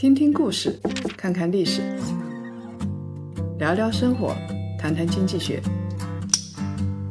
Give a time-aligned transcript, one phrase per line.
[0.00, 0.80] 听听故事，
[1.14, 1.82] 看看历史，
[3.58, 4.34] 聊聊生活，
[4.78, 5.60] 谈谈经济学。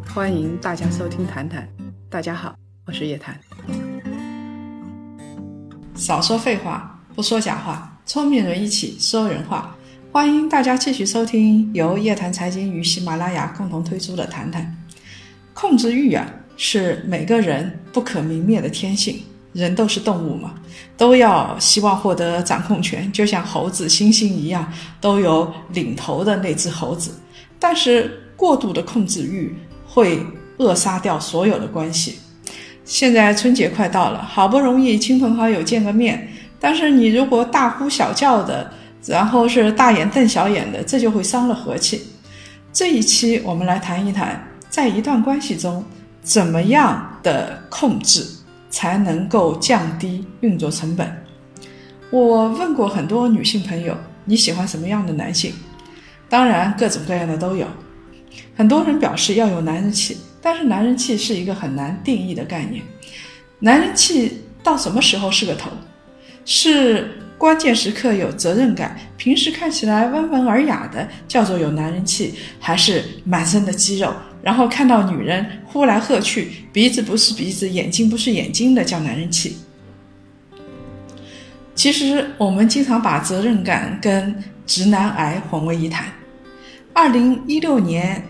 [0.07, 1.69] 欢迎大家收听《谈谈》，
[2.09, 2.55] 大家好，
[2.87, 3.39] 我是叶檀。
[5.93, 9.77] 少说废话，不说假话，聪明人一起说人话。
[10.11, 14.63] 欢迎大家继续收听由叶檀财经与喜马拉雅共同推出的《谈谈》。
[15.53, 19.21] 控制欲啊，是每个人不可泯灭的天性。
[19.51, 20.53] 人都是动物嘛，
[20.95, 27.11] 都要希望获得掌控权，就像猴子、猩猩一样，都有领头的那只猴子。
[27.59, 29.55] 但是过度的控制欲
[29.87, 30.23] 会
[30.57, 32.19] 扼杀掉所有的关系。
[32.85, 36.27] 现在春节快到了，好不容易亲朋好友见个面，
[36.59, 38.71] 但是你如果大呼小叫的，
[39.05, 42.01] 然后是大眼瞪小眼的，这就会伤了和气。
[42.71, 45.83] 这一期我们来谈一谈，在一段关系中
[46.21, 48.25] 怎么样的控制。
[48.69, 51.11] 才能够降低运作成本。
[52.11, 53.95] 我问过很多女性朋友，
[54.25, 55.53] 你喜欢什么样的男性？
[56.27, 57.67] 当然，各种各样的都有。
[58.55, 62.83] 很多人表示要有男人气，但是男人气是一个很难定义的概念。
[63.59, 65.71] 男人气到什么时候是个头？
[66.45, 74.13] 是关键时刻有责任感，平时看起来温文尔雅的叫做有男人气，还是满身的肌肉？
[74.41, 79.57] 然后看到女人呼来喝去，鼻子不是鼻子，眼睛不是眼睛的叫男人气。
[81.75, 86.05] 其实我们经常把责任感跟直男癌混为一谈。
[86.93, 88.23] 二零一六年。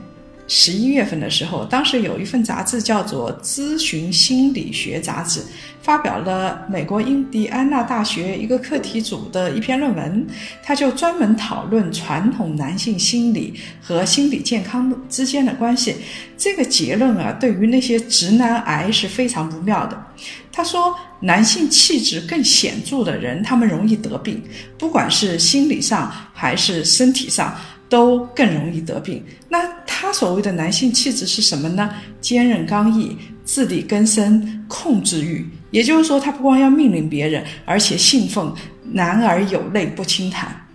[0.50, 5.42] 十一月份的时候，当时有一份杂志叫做《咨询心理学》杂志，
[5.84, 10.26] 发表了美国印第安纳大学一个课题组的一篇论文，
[10.64, 15.96] 他就专门讨论传统男性心理和心理健康之间的关系。
[16.36, 20.04] 这个结论啊，对于那些直男癌是非常不妙的。
[20.52, 24.42] 他说，男性气质更显著的人，他们容易得病，
[24.80, 27.56] 不管是心理上还是身体上。
[27.90, 29.22] 都更容易得病。
[29.50, 31.90] 那他所谓的男性气质是什么呢？
[32.22, 35.46] 坚韧刚毅、自力更生、控制欲。
[35.72, 38.56] 也就是说，他不光要命令别人，而且信奉
[38.94, 40.66] “男儿有泪不轻弹”。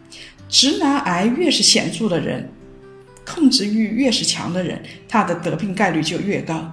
[0.48, 2.48] 直男癌越是显著的人，
[3.26, 6.72] 控制欲越是强的人，他的得病概率就越高。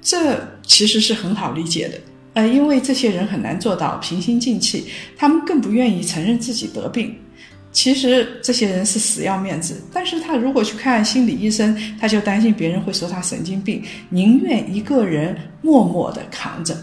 [0.00, 2.00] 这其实是很好理解的，
[2.34, 7.16] 呃，因为这些人很难做到平心静气，他们更不愿意承认自己得病。
[7.72, 16.76] 其实这些人是死要面子，但是他如果去看心理医生，他就担心别人会说他神经病，宁愿一个人默默的扛着。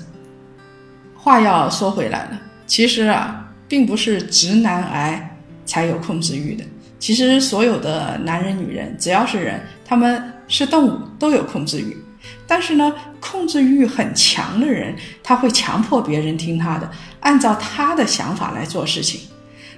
[1.13, 6.63] 话要说回来了，其实啊，并不是直男癌才有控制欲的，
[6.99, 11.97] 其实所有的男人、女人，只要是人，他们是动物，都有控制欲。
[12.47, 19.19] 但是呢，控制欲很强的人，他会强迫别人听他的，按照他的想法来做事情。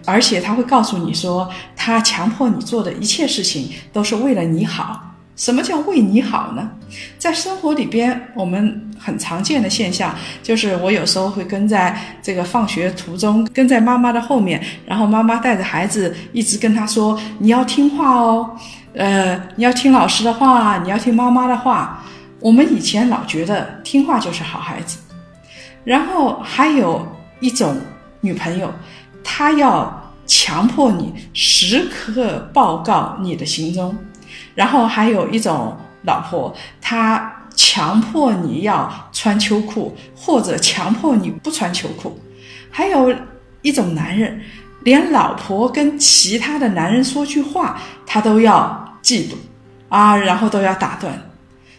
[0.06, 5.06] 而且他会告诉你说，他强迫你做的一切事情都是为了你好。
[5.36, 6.70] 什么叫为你好呢？
[7.18, 18.50] 在生活里边，我们很常见的现象就是，我有时候会跟在这个放学途中，跟在妈妈的后面，然后妈妈带着孩子一直跟他说：“你要听话哦，
[18.94, 22.04] 呃，你要听老师的话，你要听妈妈的话。”
[22.42, 24.98] 我们以前老觉得听话就是好孩子，
[25.86, 27.06] 然后还有
[27.40, 27.78] 一种
[28.20, 28.74] 女朋友。
[29.32, 33.96] 他要强迫你时刻报告你的行踪，
[34.56, 36.52] 然后还有一种老婆，
[36.82, 42.10] 她强迫你要穿秋裤，或者强迫你不穿秋裤；
[42.72, 43.16] 还有
[43.62, 44.42] 一种男人，
[44.84, 49.36] 连老婆跟其他的男人说句话，他都要嫉妒
[49.90, 51.14] 啊，然后都要打断。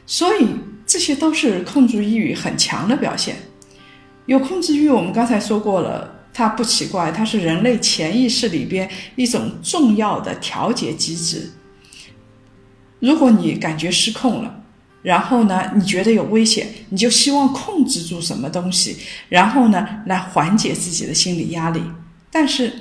[0.06, 0.46] 所以
[0.86, 3.34] 这些都是控制欲很强的表现。
[4.26, 6.19] 有控制欲，我们刚才说过了。
[6.32, 11.50] 它不奇怪，它是人类潜意识里边一种重要的调节机制。
[13.00, 14.62] 如果你感觉失控了，
[15.02, 18.96] 然后呢，你觉得有危险，你就希望控制住什么东西，
[19.28, 21.82] 然后呢，来缓解自己的心理压力。
[22.30, 22.72] 但是，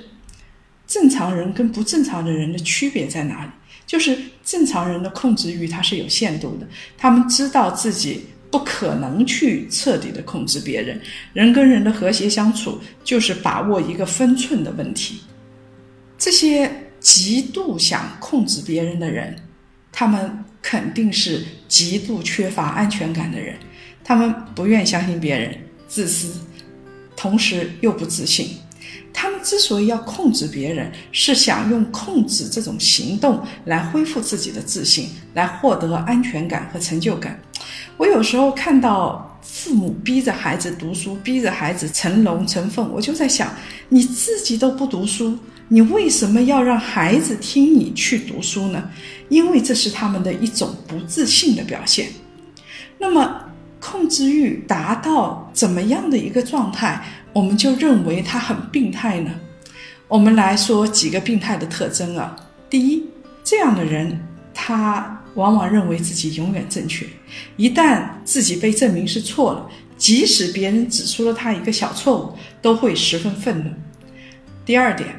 [0.86, 3.52] 正常人跟不正常的人的区别在哪里？
[3.88, 6.68] 就是正常人的控制欲它是有限度的，
[6.98, 8.28] 他们知道自己。
[8.52, 11.00] 不可能去彻底的控制别人，
[11.34, 15.22] 人跟人的和谐相处就是把握一个分寸的问题。
[16.18, 19.36] 这些极度想控制别人的人，
[19.92, 23.56] 他们肯定是极度缺乏安全感的人，
[24.04, 25.56] 他们不愿相信别人，
[25.88, 26.40] 自私，
[27.16, 28.58] 同时又不自信。
[29.14, 37.40] 他们之所以要控制别人，是想用控制这种行动来恢复自己的自信，来获得安全感和成就感。
[38.00, 42.90] 我有时候看到父母逼着孩子读书，逼着孩子成龙成凤。
[42.94, 43.54] 我就在想，
[43.90, 45.38] 你自己都不读书，
[45.68, 48.90] 你为什么要让孩子听你去读书呢？
[49.28, 52.08] 因为这是他们的一种不自信的表现。
[52.98, 53.42] 那么，
[53.82, 57.04] 控制欲达到怎么样的一个状态，
[57.34, 59.32] 我们就认为他很病态呢？
[60.08, 62.34] 我们来说几个病态的特征啊。
[62.70, 63.04] 第一，
[63.44, 65.19] 这样的人他。
[65.36, 67.06] 往往认为自己永远正确，
[67.56, 73.72] 一旦自己被证明是错了，即使别人指出了他一个小错误，都会十分愤怒。
[74.66, 75.10] 第二点，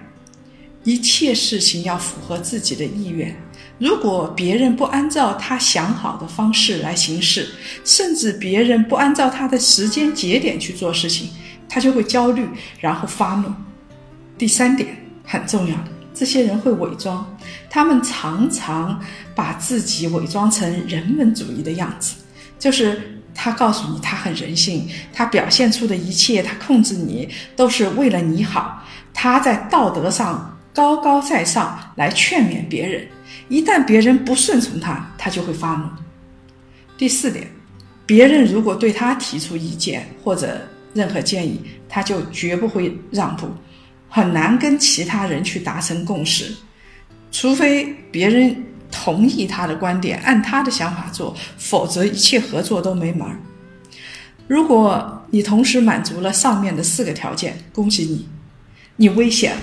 [0.85, 3.35] 一切事情要符合自己的意愿，
[3.79, 7.49] 如果别人不按照他想好的方式来行事，
[7.85, 11.31] 甚至别人不按照他的时间节点去做事情，
[11.69, 12.49] 他就会焦虑，
[12.81, 13.53] 然后发怒。
[14.39, 16.00] 第三点很重要的。
[16.21, 17.27] 这些人会伪装，
[17.71, 19.01] 他们常常
[19.35, 22.15] 把自己伪装成人文主义的样子，
[22.59, 27.27] 就是他告诉你他很人性，他表现出的一切，他控制你
[27.57, 28.85] 都是为了你好，
[29.15, 33.09] 他在道德上高高在上来劝勉别人，
[33.49, 35.89] 一旦别人不顺从他，他就会发怒。
[36.99, 37.51] 第四点，
[38.05, 40.61] 别人如果对他提出意见或者
[40.93, 43.49] 任何建议，他就绝不会让步。
[44.11, 46.53] 很难跟其他人去达成共识，
[47.31, 53.39] 除非别人同意他的观点，按他的想法做，否则一切合作都没门儿。
[54.49, 58.29] 如果你同时满足了上面的四个条件，恭喜你，
[58.97, 59.63] 你危险了。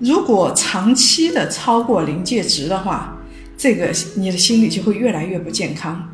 [0.00, 3.16] 如果长期的超过临界值的话，
[3.56, 6.10] 这个你的心理就会越来越不健康。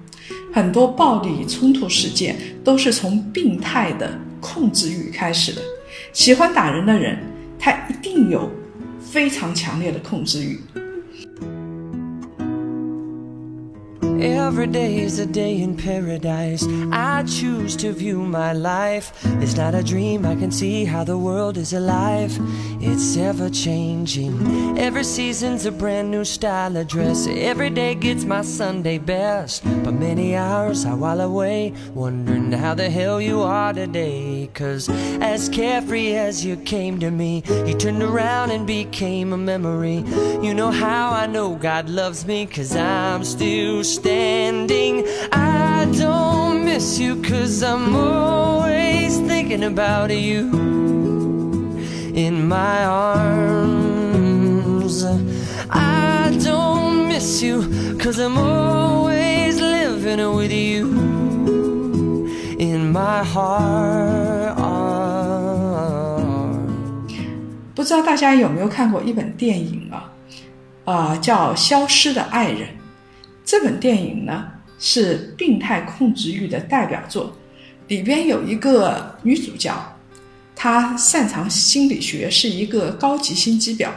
[0.53, 5.61] 很多暴力冲突事件都是从病态的控制欲开始的。
[6.17, 7.19] 喜欢打人的人，
[7.59, 8.51] 他一定有
[8.99, 10.59] 非常强烈的控制欲。
[14.47, 16.65] Every day is a day in paradise.
[16.93, 19.13] I choose to view my life.
[19.43, 22.33] It's not a dream, I can see how the world is alive.
[22.81, 24.79] It's ever changing.
[24.79, 27.27] Every season's a brand new style of dress.
[27.27, 29.65] Every day gets my Sunday best.
[29.83, 34.49] But many hours I while away, wondering how the hell you are today.
[34.55, 34.89] Cause
[35.21, 40.05] as carefree as you came to me, you turned around and became a memory.
[40.41, 44.36] You know how I know God loves me, cause I'm still standing.
[45.33, 50.51] I don't miss you cause I'm always thinking about you
[52.15, 54.27] in my arms.
[55.71, 57.63] I don't miss you
[57.99, 60.89] cause I'm always living with you
[62.59, 64.55] in my heart.
[67.75, 70.13] 不知道大家有没有看过一本电影啊？
[70.85, 72.69] 啊、呃，叫《消失的爱人》。
[73.47, 74.45] 这本电影呢
[74.77, 77.33] 是病态控制欲的代表作，
[77.87, 79.73] 里边有一个女主角，
[80.57, 83.91] 她擅长心理学，是一个高级心机婊，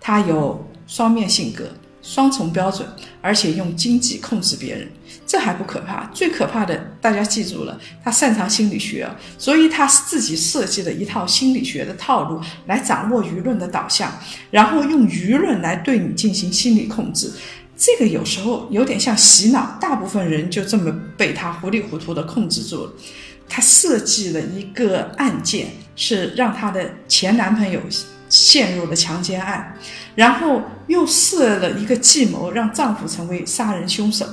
[0.00, 1.70] 她有双面性格、
[2.02, 2.88] 双重标准，
[3.22, 4.88] 而且用经济控制别人。
[5.26, 14.10] 这还不可怕，最可怕的，大家记住了，她擅长心理学，所以她自己设计了一套心理学的套路来掌握舆论的导向，
[14.50, 17.30] 然后用舆论来对你进行心理控制。
[17.78, 22.92] 这个有时候有点像洗脑，大部分人就这么被他糊里糊涂的控制住了。
[23.48, 27.80] 他设计了一个案件，是让她的前男朋友
[28.28, 29.78] 陷入了强奸案，
[30.16, 34.26] 然后又设了一个计谋，让丈夫成为杀人凶手。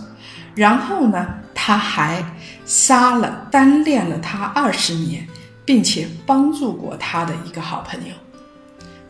[0.56, 2.26] 然后呢，他还
[2.66, 5.26] 杀了单恋了他二十年，
[5.64, 8.14] 并且帮助过他的一个好朋友。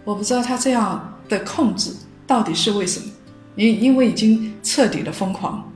[0.03, 1.91] 我不知道他这样的控制
[2.27, 3.05] 到底是为什么。
[3.55, 5.71] 因因为已经彻底的疯狂，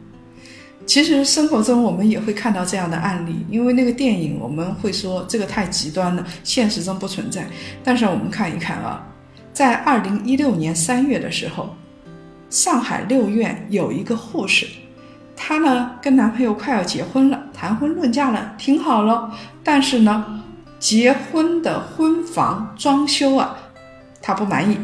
[0.86, 3.46] 其实生活中我们也会看到这样的案例。
[3.50, 7.48] 因为那个电影我们会说这个太极端了，现实中不存在。
[7.84, 9.08] 但是我们看一看啊，
[9.54, 11.76] 在二零一六年三月的时候，
[12.50, 14.66] 上海六院有一个护士，
[15.36, 19.32] 她呢跟男朋友快要结婚了，谈婚论嫁了，挺好了。
[19.64, 20.44] 但是呢，
[20.80, 23.56] 结婚的婚房装修啊，
[24.22, 24.78] 她不满意，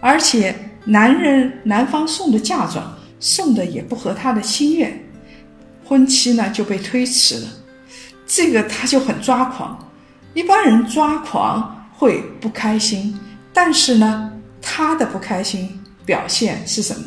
[0.00, 0.54] 而且。
[0.84, 5.04] 男人男方送的嫁妆送的也不合他的心愿，
[5.84, 7.48] 婚期呢就被推迟了，
[8.26, 9.90] 这个他就很抓狂。
[10.32, 13.18] 一般人抓狂会不开心，
[13.52, 14.32] 但是呢，
[14.62, 17.04] 他的不开心表现是什么？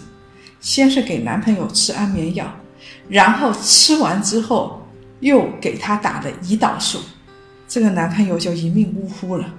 [0.60, 2.46] 先是给男朋友吃安眠药，
[3.10, 4.86] 然后吃完之后
[5.20, 7.00] 又给他打的胰岛素，
[7.68, 9.53] 这个男朋友就一命呜呼了。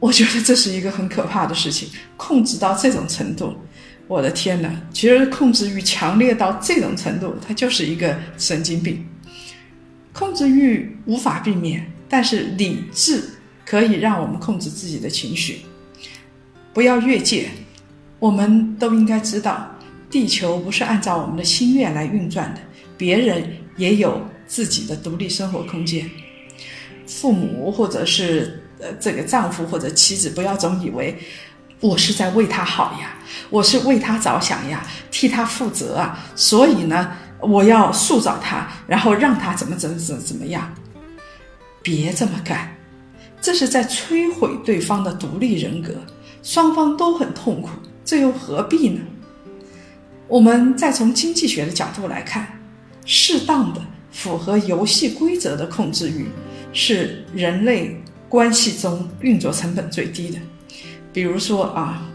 [0.00, 3.54] 我觉得这是一个很可怕的事情，控制到这种程度，
[4.08, 4.74] 我的天哪！
[4.92, 9.06] 其实控制欲强烈到这种程度，他就是一个神经病。
[10.12, 13.22] 控制欲无法避免，但是理智
[13.64, 15.60] 可以让我们控制自己的情绪，
[16.72, 17.50] 不要越界。
[18.18, 19.70] 我们都应该知道，
[20.10, 22.60] 地球不是按照我们的心愿来运转的，
[22.96, 26.10] 别人也有自己的独立生活空间。
[27.06, 31.18] 父母或者是呃这个丈夫或者妻子，不要总以为
[31.80, 33.18] 我是在为他好呀，
[33.50, 37.12] 我是为他着想呀，替他负责啊，所以呢。
[37.42, 40.74] 我要塑造他，然后让他怎么怎么怎么怎么样？
[41.80, 42.76] 别这么干，
[43.40, 45.94] 这是在摧毁对方的独立人格，
[46.42, 47.70] 双方都很痛苦，
[48.04, 49.00] 这又何必呢？
[50.28, 52.60] 我们再从经济学的角度来看，
[53.06, 53.80] 适当的、
[54.12, 56.28] 符合游戏规则的控制欲，
[56.74, 57.98] 是人类
[58.30, 60.38] 关系中运作成本最低的。
[61.12, 62.08] 比如说啊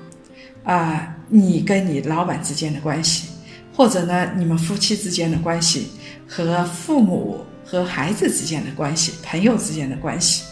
[0.64, 3.30] 啊，你跟你老板之间的关系。
[3.78, 5.90] 或者呢，你们夫妻之间的关系，
[6.30, 10.46] 和父母和孩子之间的关系，朋友之间的关系，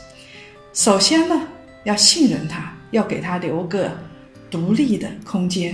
[0.74, 1.42] 首先呢，
[1.86, 3.90] 要信任他，要给他留个
[4.52, 5.74] 独立的空间，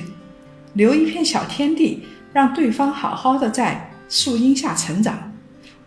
[0.73, 5.33] 留一片小天地，让对方好好的在树荫下成长，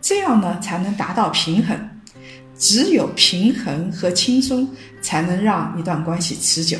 [0.01, 1.79] 这样呢，才能达到平衡。
[2.63, 4.69] 只有平衡和轻松，
[5.03, 6.79] 才能让一段关系持久。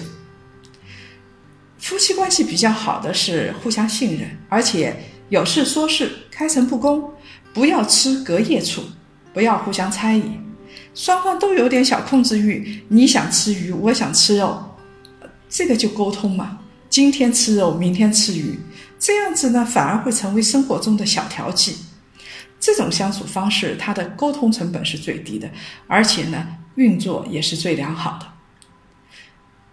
[1.77, 4.97] 夫妻关系比较好的是互相信任，而且
[5.29, 7.11] 有事说事，开诚布公，
[7.53, 8.81] 不要吃隔夜醋，
[9.35, 10.23] 不要互相猜疑，
[10.95, 12.85] 双方都有点小控制欲。
[12.87, 14.63] 你想吃鱼，我想吃肉，
[15.49, 16.61] 这个就沟通嘛。
[16.89, 18.57] 今天吃肉，明天吃鱼，
[19.01, 21.75] 这样子呢，反而会成为生活中的小调剂。
[22.63, 25.51] 这种相处方式，它的沟通成本是最低的，
[25.89, 28.27] 而且呢，运作也是最良好的。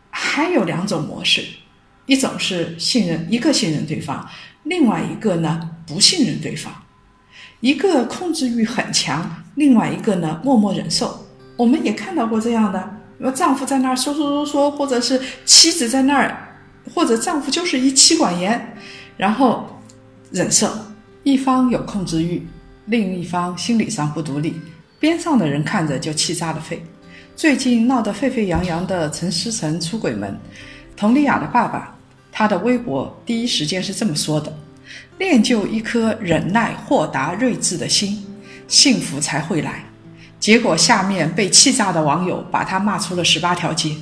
[0.09, 1.45] 还有两种模式。
[2.07, 4.27] 一种是信任，一个信任对方，
[4.63, 6.73] 另外一个呢不信任对方，
[7.59, 11.27] 一个控制欲很强，另外一个呢默默忍受。
[11.55, 16.57] 我们也看到过这样的，丈夫在那儿说说说说，或者是妻子在那儿，
[16.95, 18.75] 或者丈夫就是一妻管严，
[19.15, 19.79] 然后
[20.31, 20.67] 忍受。
[21.21, 22.47] 一方有控制欲，
[22.89, 24.59] 另一方心理上不独立，
[24.99, 26.83] 边上的人看着就气炸了肺。
[27.35, 30.35] 最近闹得沸沸扬扬的陈思诚出轨门，
[30.97, 31.95] 佟丽娅的爸爸。
[32.31, 34.51] 他的微博第一时间是这么说的
[35.19, 38.25] ：“练就一颗忍耐、豁达、睿智的心，
[38.67, 39.83] 幸福才会来。”
[40.39, 43.95] 结果下面被气炸的网友把他骂出了十八条街。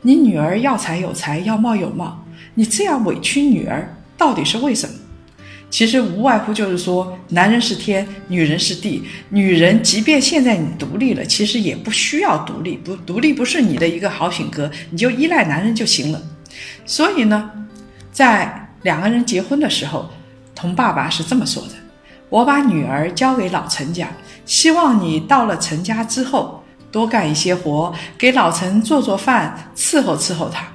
[0.00, 4.94] 你女儿要财有财，要貌有貌，你这样委屈女儿，到底是为什么？
[5.72, 9.02] 其实无外乎就是说，男人是天，女人是地。
[9.30, 16.20] 女人即便现在你独立了，其实也不需要独立，不独立不是你的一个好品格，你就依赖男人就行了。
[16.84, 17.50] 所以呢，
[18.12, 20.10] 在两个人结婚的时候，
[20.54, 21.70] 童爸爸是这么说的
[22.28, 24.10] ：“我把女儿交给老陈家，
[24.44, 30.70] 希望你到了陈家之后，多干一些活，给老陈做做饭，伺候伺候他。”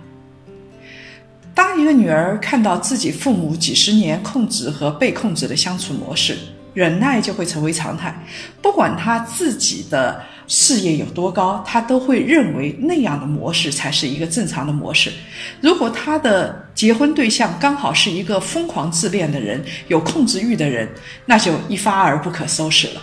[1.58, 6.38] 当一个女儿看到自己父母几十年控制和被控制的相处模式，
[6.76, 8.16] 忍耐就会成为常态，
[8.62, 10.22] 不管她自己的。
[10.50, 15.12] 事业有多高，她都会认为那样的模式才是一个正常的模式。
[15.60, 20.88] 如果她的结婚对象刚好是一个疯狂自恋的人、有控制欲的人，
[21.26, 23.02] 那就一发而不可收拾了。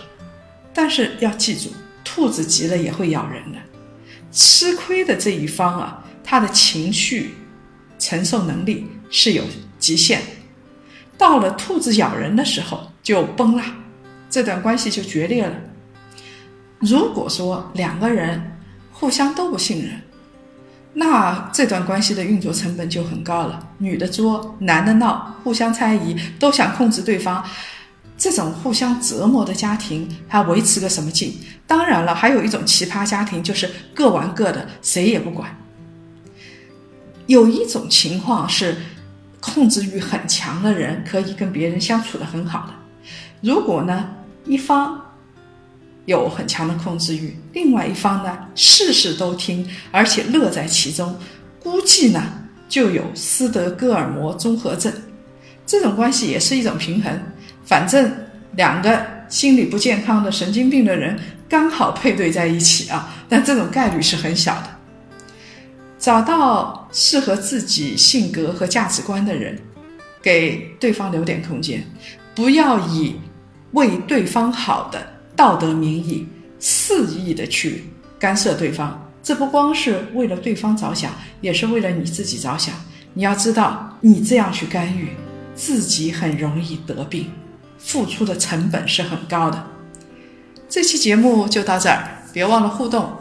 [0.73, 1.69] 但是要记住，
[2.03, 3.59] 兔子急了也会咬人的。
[4.31, 7.35] 吃亏的这一方啊，他的情绪
[8.05, 9.43] 承受能力是有
[9.79, 10.21] 极限，
[11.17, 13.63] 到了兔子咬人的时候就崩了，
[14.29, 15.55] 这段关系就决裂了。
[16.77, 18.59] 如果说两个人
[18.91, 19.99] 互相都不信任，
[20.93, 23.69] 那这段关系的运作成本就很高了。
[23.79, 27.43] 女的作，男的闹，互相猜疑，都想控制对方，
[28.15, 31.39] 这种互相折磨的家庭还维持个什么劲？
[31.65, 35.49] 当然了，还有一种奇葩家庭，就是各玩各的，谁也不管。
[37.27, 38.77] 有一种情况是，
[39.39, 42.73] 控制欲很强的人可以跟别人相处的很好的。
[43.41, 44.09] 如果呢，
[44.45, 45.01] 一方。
[46.05, 51.17] 有很强的控制欲，另外一方呢，事事都听，而且乐在其中，
[51.59, 52.21] 估计呢
[52.69, 54.93] 就有斯德哥尔摩综合症。
[55.65, 57.11] 这种关系也是一种平衡，
[57.65, 58.11] 反正
[58.51, 61.17] 两个心理不健康的神经病的人
[61.49, 64.74] 刚好配对在一起啊，但这种概率是很小的。
[66.05, 69.57] 找到适合自己性格和价值观的人，
[70.21, 71.83] 给对方留点空间，
[72.35, 73.15] 不要以
[73.71, 75.03] 为对方好的。
[75.35, 76.27] 道德名义
[76.59, 77.85] 肆意的去
[78.19, 82.75] 干涉对方，这不光是为了对方着想，也是为了你自己着想。
[83.15, 85.09] 你要知道，你这样去干预，
[85.55, 87.31] 自己很容易得病，
[87.79, 89.65] 付出的成本是很高的。
[90.69, 93.11] 这期节目就到这儿，别忘了互动，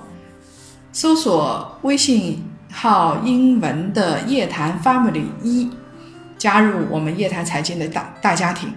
[0.93, 5.71] 搜索微信号英文的夜谈 Family 一，
[6.37, 8.69] 加入我们夜谈财经的大大家庭。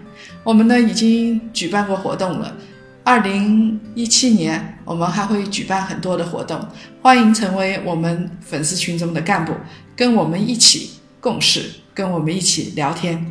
[0.43, 2.55] 我们呢已经举办过活动了，
[3.03, 6.63] 二零一七年我们还会举办很多的活动，
[7.01, 9.51] 欢迎成为我们粉丝群中的干部，
[9.95, 13.25] 跟我们一起共事，跟我们一起聊天。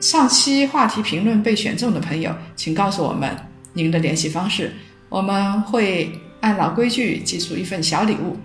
[0.00, 3.30] 上期话题评论被选中的朋友，请告诉我们
[3.74, 4.72] 您的联系方式，
[5.10, 8.36] 我们会按老规矩寄出一份小礼物，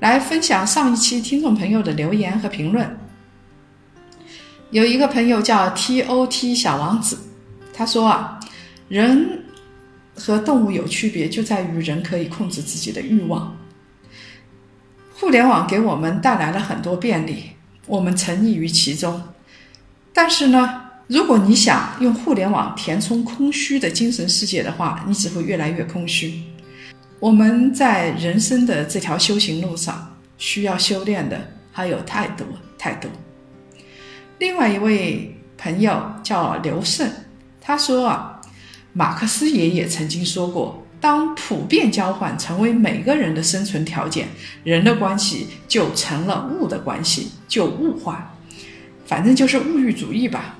[0.00, 2.98] 来分享上一期听众朋友的留言和评论。
[4.70, 7.18] 有一个朋友叫 T O T 小王子，
[7.72, 8.38] 他说啊，
[8.88, 9.44] 人
[10.14, 13.56] 和动物有区别，就在于人可以控制自己的欲望。
[15.14, 17.44] 互联网给我们带来了很多便利，
[17.86, 19.22] 我们沉溺于其中。
[20.12, 26.42] 但是呢，如果你想用互联网填充空虚的精神世界的话，你只会越来越空虚。
[27.18, 31.40] 我们在人生的这条修行路上，需要修炼的
[31.72, 32.46] 还有太多
[32.76, 33.10] 太多。
[34.38, 37.10] 另外一位朋友叫刘胜，
[37.60, 38.40] 他说啊，
[38.92, 44.28] 马克思爷爷曾经说过，当普遍交换成为每个人的生存条件，
[44.62, 48.34] 人的关系就成了物的关系，就物化，
[49.06, 50.56] 反正就是物欲主义吧。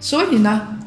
[0.00, 0.78] 所以呢，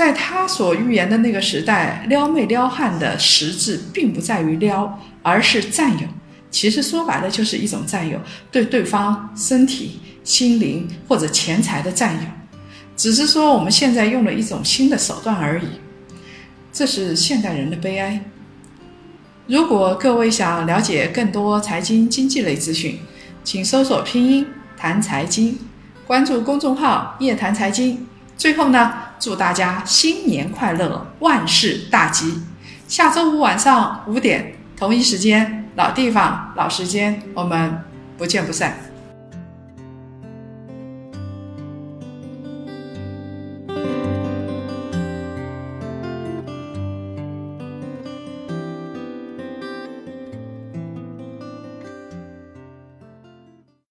[0.00, 6.08] 在他所预言的那个时代，撩妹撩汉的实质并不在于撩，而是占有。
[6.50, 8.18] 其实说白了就是一种占有，
[8.50, 10.00] 对对方身体。
[10.22, 12.20] 心灵或者钱财的占有，
[12.94, 15.66] 只是说我们现在用了一种新的手段而已。
[16.72, 18.22] 这是现代人的悲哀。
[19.46, 22.98] 如果各位想了解更多财经经济类资讯，
[23.42, 25.58] 请搜索拼音谈财经，
[26.06, 28.06] 关注公众号夜谈财经。
[28.36, 32.42] 最后呢，祝大家新年快乐，万事大吉！
[32.88, 37.84] 下周五晚上五点同一时间，老地方老时间，我们
[38.16, 38.89] 不见不散。